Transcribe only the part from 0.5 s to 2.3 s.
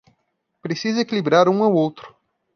Precisa equilibrar um ao outro